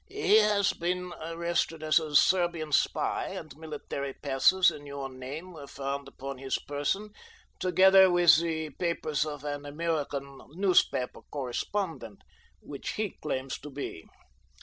[0.09, 5.67] "He has been arrested as a Serbian spy, and military passes in your name were
[5.67, 7.11] found upon his person
[7.59, 12.23] together with the papers of an American newspaper correspondent,
[12.61, 14.07] which he claims to be.